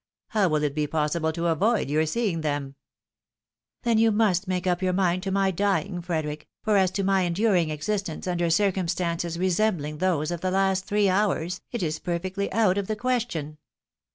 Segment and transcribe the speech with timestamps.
[0.29, 2.73] How will it be possible to avoid your seeing them?""
[3.83, 7.21] Then you must make up your mind to my dying, Frederic, for as to my
[7.21, 12.79] enduring existence under circumstances resembling those of the last three hours, it is perfectly out
[12.79, 13.59] of the question."